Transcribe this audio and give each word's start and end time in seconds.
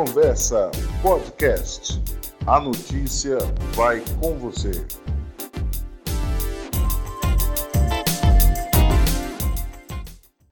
Conversa 0.00 0.70
Podcast. 1.02 2.00
A 2.46 2.58
notícia 2.58 3.36
vai 3.74 4.02
com 4.18 4.38
você. 4.38 4.70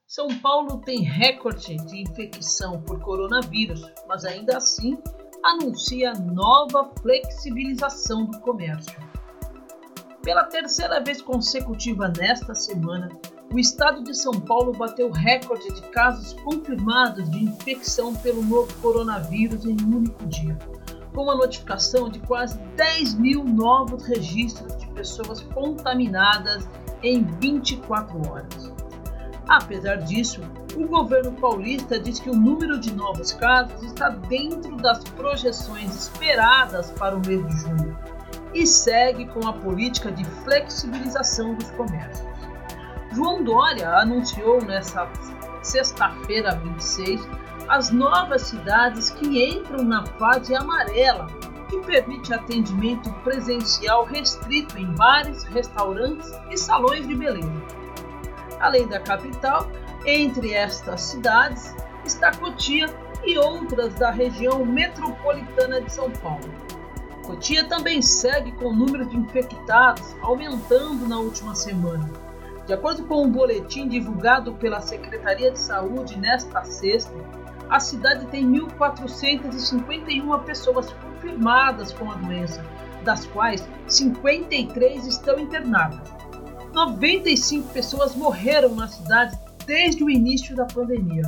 São 0.07 0.29
Paulo 0.41 0.83
tem 0.85 1.01
recorde 1.01 1.77
de 1.77 2.03
infecção 2.03 2.83
por 2.83 3.01
coronavírus, 3.01 3.91
mas 4.07 4.27
ainda 4.27 4.59
assim 4.59 4.99
anuncia 5.43 6.13
nova 6.13 6.93
flexibilização 7.01 8.27
do 8.27 8.39
comércio. 8.41 9.01
Pela 10.23 10.45
terceira 10.45 11.03
vez 11.03 11.23
consecutiva 11.23 12.13
nesta 12.19 12.55
semana, 12.55 13.09
o 13.53 13.59
estado 13.59 14.03
de 14.05 14.15
São 14.15 14.33
Paulo 14.33 14.73
bateu 14.73 15.11
recorde 15.11 15.73
de 15.73 15.81
casos 15.89 16.35
confirmados 16.45 17.31
de 17.31 17.45
infecção 17.45 18.15
pelo 18.15 18.43
novo 18.45 18.73
coronavírus 18.75 19.65
em 19.65 19.77
um 19.85 19.97
único 19.97 20.27
dia, 20.27 20.57
com 21.15 21.23
uma 21.23 21.35
notificação 21.35 22.11
de 22.11 22.19
quase 22.21 22.59
10 22.77 23.15
mil 23.15 23.45
novos 23.45 24.05
registros 24.05 24.77
de 24.77 24.87
pessoas 24.89 25.41
contaminadas 25.41 26.69
em 27.03 27.25
24 27.41 28.31
horas. 28.31 28.73
Apesar 29.49 29.97
disso, 29.97 30.43
o 30.77 30.87
governo 30.87 31.33
paulista 31.33 31.99
diz 31.99 32.21
que 32.21 32.29
o 32.29 32.37
número 32.37 32.79
de 32.79 32.95
novos 32.95 33.33
casos 33.33 33.83
está 33.83 34.11
dentro 34.11 34.77
das 34.77 35.03
projeções 35.05 35.95
esperadas 35.95 36.91
para 36.91 37.17
o 37.17 37.27
mês 37.27 37.47
de 37.47 37.57
junho 37.63 37.99
e 38.53 38.67
segue 38.67 39.27
com 39.27 39.49
a 39.49 39.55
política 39.55 40.13
de 40.13 40.25
flexibilização 40.45 41.55
dos 41.55 41.71
comércios. 41.71 42.29
João 43.13 43.43
Dória 43.43 43.89
anunciou 43.91 44.63
nesta 44.63 45.09
sexta-feira 45.63 46.55
26 46.57 47.27
as 47.69 47.91
novas 47.91 48.43
cidades 48.43 49.11
que 49.11 49.45
entram 49.45 49.83
na 49.85 50.05
fase 50.05 50.55
amarela, 50.55 51.27
que 51.69 51.79
permite 51.81 52.33
atendimento 52.33 53.13
presencial 53.23 54.05
restrito 54.05 54.79
em 54.79 54.87
bares, 54.95 55.45
restaurantes 55.45 56.33
e 56.51 56.57
salões 56.57 57.07
de 57.07 57.15
beleza. 57.15 57.63
Além 58.61 58.87
da 58.87 59.01
capital, 59.01 59.71
entre 60.07 60.55
estas 60.55 61.03
cidades 61.03 61.75
está 62.05 62.31
Cotia 62.33 62.87
e 63.25 63.37
outras 63.39 63.95
da 63.95 64.11
região 64.11 64.65
metropolitana 64.65 65.81
de 65.81 65.93
São 65.93 66.11
Paulo. 66.11 66.49
Cotia 67.27 67.65
também 67.65 68.01
segue 68.01 68.53
com 68.53 68.67
o 68.67 68.75
número 68.75 69.05
de 69.05 69.17
infectados 69.17 70.17
aumentando 70.23 71.07
na 71.07 71.19
última 71.19 71.55
semana. 71.55 72.28
De 72.69 72.75
acordo 72.75 73.05
com 73.07 73.25
um 73.25 73.33
boletim 73.33 73.89
divulgado 73.89 74.53
pela 74.53 74.83
Secretaria 74.83 75.51
de 75.51 75.59
Saúde 75.59 76.19
nesta 76.19 76.63
sexta, 76.65 77.17
a 77.71 77.81
cidade 77.81 78.27
tem 78.27 78.47
1.451 78.47 80.45
pessoas 80.45 80.93
confirmadas 80.93 81.93
com 81.93 82.13
a 82.13 82.15
doença, 82.17 82.63
das 83.05 83.25
quais 83.25 83.67
53 83.87 85.07
estão 85.07 85.39
internadas. 85.39 86.13
95 86.75 87.73
pessoas 87.73 88.15
morreram 88.15 88.75
na 88.75 88.87
cidade 88.87 89.39
desde 89.65 90.05
o 90.05 90.11
início 90.11 90.55
da 90.55 90.67
pandemia. 90.67 91.23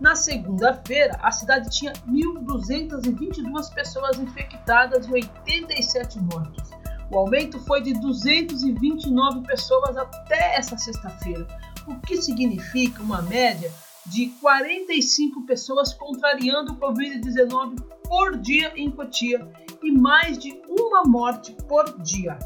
Na 0.00 0.16
segunda-feira, 0.16 1.16
a 1.22 1.30
cidade 1.30 1.70
tinha 1.70 1.92
1.222 2.08 3.72
pessoas 3.72 4.18
infectadas 4.18 5.06
e 5.06 5.12
87 5.12 6.18
mortos. 6.22 6.70
O 7.10 7.18
aumento 7.18 7.58
foi 7.60 7.82
de 7.82 7.92
229 7.94 9.42
pessoas 9.46 9.96
até 9.96 10.56
essa 10.56 10.76
sexta-feira, 10.76 11.46
o 11.86 11.94
que 12.00 12.20
significa 12.20 13.02
uma 13.02 13.22
média 13.22 13.72
de 14.06 14.26
45 14.40 15.46
pessoas 15.46 15.92
contrariando 15.94 16.72
o 16.72 16.76
Covid-19 16.76 17.80
por 18.08 18.36
dia 18.38 18.72
em 18.76 18.90
Cotia 18.90 19.46
e 19.82 19.92
mais 19.92 20.38
de 20.38 20.60
uma 20.68 21.04
morte 21.04 21.56
por 21.68 22.00
dia. 22.02 22.38